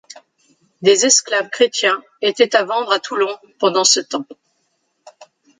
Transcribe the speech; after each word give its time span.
Des 0.81 1.05
esclaves 1.05 1.49
chrétiens 1.51 2.01
étaient 2.23 2.55
à 2.55 2.63
vendre 2.63 2.91
à 2.91 2.99
Toulon 2.99 3.37
pendant 3.59 3.83
ce 3.83 3.99
temps. 3.99 4.25